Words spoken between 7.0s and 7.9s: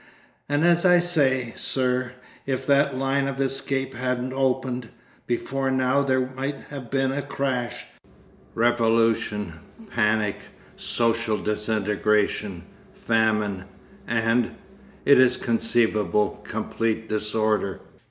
a crash,